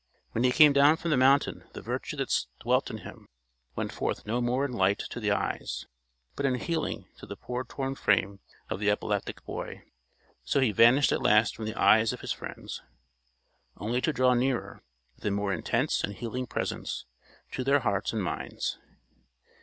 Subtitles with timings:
[0.31, 3.27] When he came down from the mountain the virtue that dwelt in him
[3.75, 5.85] went forth no more in light to the eyes,
[6.35, 9.83] but in healing to the poor torn frame of the epileptic boy.
[10.43, 12.81] So he vanished at last from the eyes of his friends,
[13.77, 14.81] only to draw nearer
[15.17, 17.05] with a more intense and healing presence
[17.51, 18.79] to their hearts and minds.